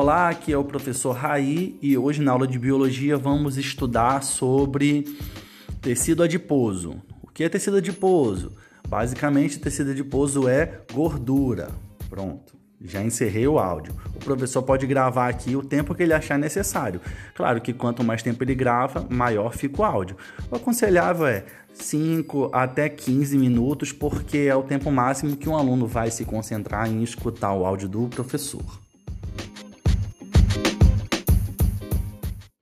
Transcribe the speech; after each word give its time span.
Olá, 0.00 0.28
aqui 0.28 0.52
é 0.52 0.56
o 0.56 0.62
professor 0.62 1.10
Raí 1.10 1.76
e 1.82 1.98
hoje 1.98 2.22
na 2.22 2.30
aula 2.30 2.46
de 2.46 2.56
biologia 2.56 3.16
vamos 3.16 3.58
estudar 3.58 4.22
sobre 4.22 5.04
tecido 5.82 6.22
adiposo. 6.22 7.02
O 7.20 7.26
que 7.26 7.42
é 7.42 7.48
tecido 7.48 7.78
adiposo? 7.78 8.52
Basicamente, 8.88 9.58
tecido 9.58 9.90
adiposo 9.90 10.48
é 10.48 10.82
gordura. 10.92 11.70
Pronto. 12.08 12.56
Já 12.80 13.02
encerrei 13.02 13.48
o 13.48 13.58
áudio. 13.58 13.92
O 14.14 14.20
professor 14.20 14.62
pode 14.62 14.86
gravar 14.86 15.28
aqui 15.28 15.56
o 15.56 15.64
tempo 15.64 15.92
que 15.96 16.04
ele 16.04 16.14
achar 16.14 16.38
necessário. 16.38 17.00
Claro 17.34 17.60
que 17.60 17.72
quanto 17.72 18.04
mais 18.04 18.22
tempo 18.22 18.44
ele 18.44 18.54
grava, 18.54 19.04
maior 19.10 19.52
fica 19.52 19.82
o 19.82 19.84
áudio. 19.84 20.16
O 20.48 20.54
aconselhável 20.54 21.26
é 21.26 21.44
5 21.74 22.50
até 22.52 22.88
15 22.88 23.36
minutos, 23.36 23.90
porque 23.90 24.38
é 24.38 24.54
o 24.54 24.62
tempo 24.62 24.92
máximo 24.92 25.36
que 25.36 25.48
um 25.48 25.56
aluno 25.56 25.88
vai 25.88 26.08
se 26.12 26.24
concentrar 26.24 26.88
em 26.88 27.02
escutar 27.02 27.52
o 27.52 27.66
áudio 27.66 27.88
do 27.88 28.06
professor. 28.06 28.86